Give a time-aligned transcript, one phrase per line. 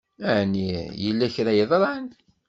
[0.35, 0.67] Ɛni
[1.03, 2.05] yella kra i yeḍṛan?